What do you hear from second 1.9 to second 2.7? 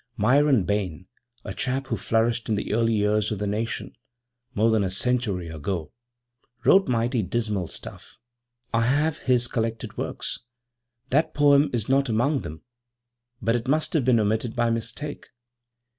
flourished in